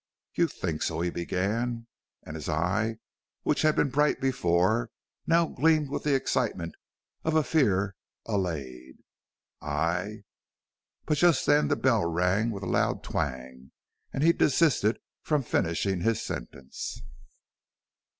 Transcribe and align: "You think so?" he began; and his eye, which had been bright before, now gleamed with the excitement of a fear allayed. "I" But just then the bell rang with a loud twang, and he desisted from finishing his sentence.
"You 0.33 0.47
think 0.47 0.81
so?" 0.81 1.01
he 1.01 1.11
began; 1.11 1.85
and 2.23 2.35
his 2.35 2.49
eye, 2.49 2.97
which 3.43 3.61
had 3.61 3.75
been 3.75 3.91
bright 3.91 4.19
before, 4.19 4.89
now 5.27 5.45
gleamed 5.45 5.89
with 5.89 6.01
the 6.05 6.15
excitement 6.15 6.73
of 7.23 7.35
a 7.35 7.43
fear 7.43 7.95
allayed. 8.25 8.95
"I" 9.61 10.23
But 11.05 11.19
just 11.19 11.45
then 11.45 11.67
the 11.67 11.75
bell 11.75 12.03
rang 12.03 12.49
with 12.49 12.63
a 12.63 12.65
loud 12.65 13.03
twang, 13.03 13.69
and 14.11 14.23
he 14.23 14.33
desisted 14.33 14.97
from 15.21 15.43
finishing 15.43 16.01
his 16.01 16.19
sentence. 16.19 17.03